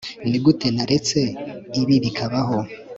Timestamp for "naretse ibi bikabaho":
0.75-2.57